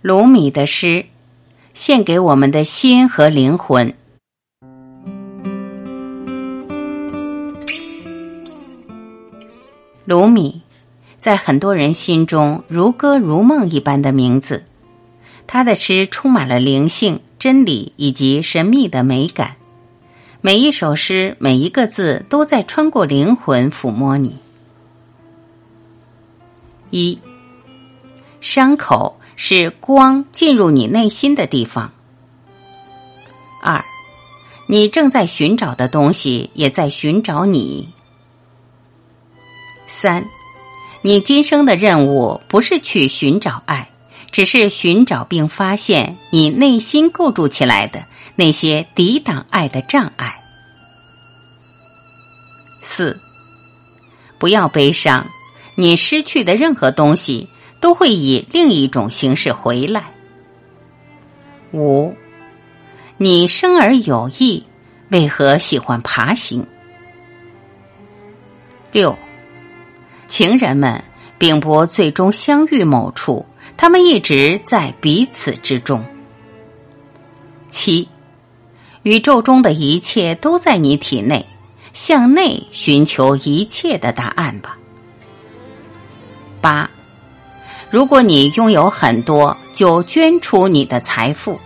[0.00, 1.06] 鲁米的诗，
[1.74, 3.92] 献给我们的心和灵魂。
[10.04, 10.62] 鲁米，
[11.16, 14.62] 在很多人心中如歌如梦一般的名字。
[15.48, 19.56] 他的诗充满了灵性、真理以及神秘的美感。
[20.40, 24.38] 每一首诗，每一个字，都在穿过灵魂，抚摸你。
[26.90, 27.18] 一，
[28.40, 31.92] 伤口是光进入你内心的地方。
[33.62, 33.84] 二，
[34.66, 37.88] 你正在寻找的东西也在寻找你。
[39.86, 40.24] 三，
[41.02, 43.88] 你今生的任务不是去寻找爱，
[44.32, 50.36] 只是寻找并发现你内心构筑起来的那些抵挡爱的障碍。
[52.82, 53.16] 四，
[54.36, 55.24] 不要悲伤，
[55.76, 57.48] 你失去的任何东西
[57.80, 60.04] 都会以另一种形式回来。
[61.72, 62.14] 五，
[63.16, 64.64] 你生而有意，
[65.10, 66.66] 为何喜欢爬行？
[68.92, 69.16] 六。
[70.26, 71.02] 情人们
[71.38, 76.04] 并不最终相遇某处，他们一直在彼此之中。
[77.68, 78.06] 七，
[79.04, 81.44] 宇宙中的一切都在你体内，
[81.94, 84.76] 向内寻求一切的答案吧。
[86.60, 86.90] 八，
[87.90, 91.58] 如果你拥有很多，就捐出你的财富；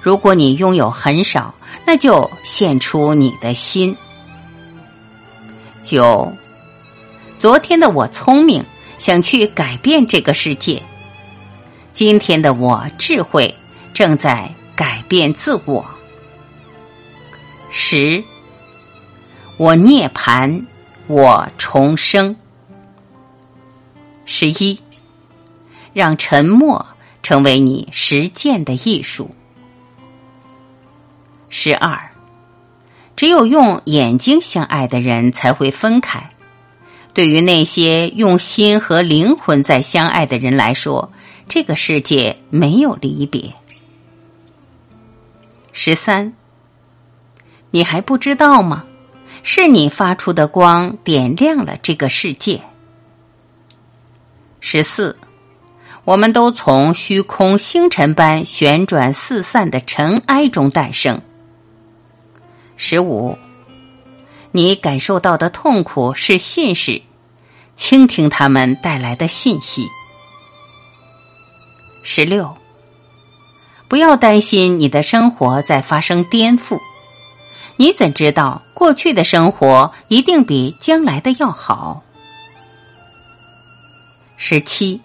[0.00, 3.96] 如果你拥有很少，那就献出你的心。
[5.82, 6.32] 九。
[7.38, 8.64] 昨天的我聪明，
[8.98, 10.80] 想去改变这个世界。
[11.92, 13.52] 今天的我智慧，
[13.92, 15.84] 正在改变自我。
[17.68, 18.22] 十，
[19.56, 20.64] 我涅槃，
[21.08, 22.34] 我重生。
[24.24, 24.78] 十一，
[25.92, 26.86] 让沉默
[27.22, 29.30] 成为你实践的艺术。
[31.48, 32.10] 十二，
[33.14, 36.30] 只有用眼睛相爱的人才会分开。
[37.14, 41.12] 对于那些用心和灵魂在相爱的人来说，
[41.48, 43.52] 这个世界没有离别。
[45.72, 46.32] 十三，
[47.70, 48.84] 你还不知道吗？
[49.42, 52.62] 是你发出的光点亮了这个世界。
[54.60, 55.16] 十四，
[56.04, 61.20] 我们都从虚空星辰般旋转四散的尘埃中诞生。
[62.76, 63.38] 十五。
[64.54, 67.00] 你感受到的痛苦是信使，
[67.74, 69.88] 倾听他们带来的信息。
[72.02, 72.54] 十六，
[73.88, 76.78] 不要担心你的生活在发生颠覆，
[77.76, 82.02] 你怎知道过去的生活一定比将来的要好？
[84.36, 85.00] 十七，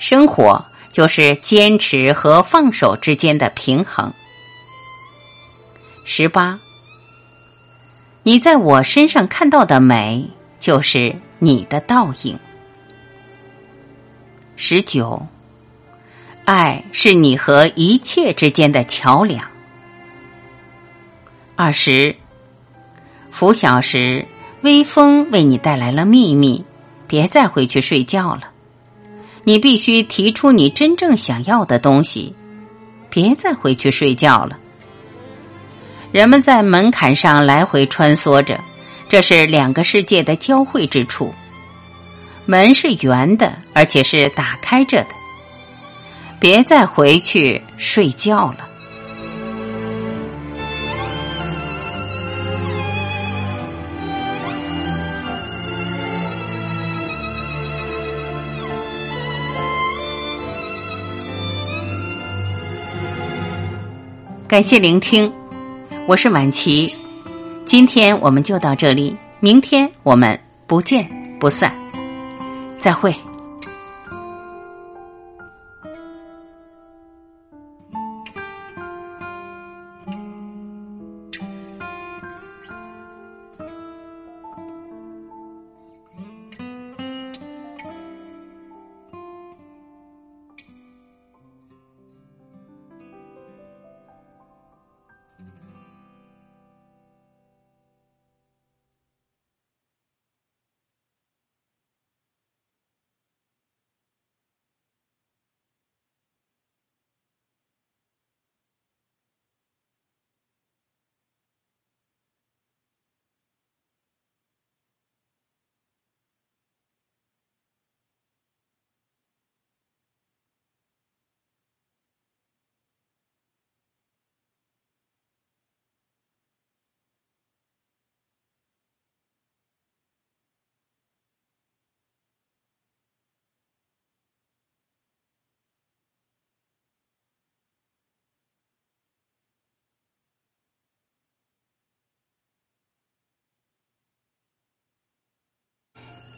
[0.00, 4.10] 生活就是坚持和放手之间的平衡。
[6.04, 6.58] 十八。
[8.22, 10.26] 你在我身上看到的美，
[10.58, 12.38] 就是你的倒影。
[14.56, 15.26] 十九，
[16.46, 19.46] 爱是你和一切之间的桥梁。
[21.56, 22.16] 二十，
[23.30, 24.26] 拂晓时，
[24.62, 26.64] 微风为你带来了秘密，
[27.06, 28.50] 别再回去睡觉了。
[29.44, 32.34] 你必须提出你真正想要的东西，
[33.08, 34.58] 别再回去睡觉了。
[36.12, 38.58] 人们在门槛上来回穿梭着，
[39.08, 41.32] 这是两个世界的交汇之处。
[42.46, 45.10] 门是圆的，而且是打开着的。
[46.40, 48.69] 别再回去睡觉了。
[64.50, 65.32] 感谢聆听。
[66.08, 66.92] 我是晚琪，
[67.64, 71.72] 今天我们就到这里，明天我们不见不散，
[72.76, 73.14] 再会。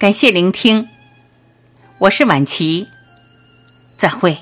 [0.02, 0.88] 感谢聆听，
[1.98, 2.88] 我是婉琪，
[3.96, 4.36] 再会。